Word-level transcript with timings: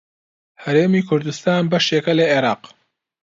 هەرێمی 0.63 1.01
کوردستان 1.09 1.63
بەشێکە 1.71 2.13
لە 2.19 2.25
عێراق. 2.31 2.61